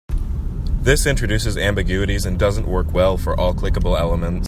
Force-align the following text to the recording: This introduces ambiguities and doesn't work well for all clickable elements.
This 0.81 1.05
introduces 1.05 1.57
ambiguities 1.59 2.25
and 2.25 2.39
doesn't 2.39 2.67
work 2.67 2.91
well 2.91 3.17
for 3.17 3.39
all 3.39 3.53
clickable 3.53 3.99
elements. 3.99 4.39